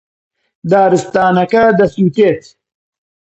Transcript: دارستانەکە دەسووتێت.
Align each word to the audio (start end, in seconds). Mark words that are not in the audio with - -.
دارستانەکە 0.71 1.63
دەسووتێت. 1.79 2.43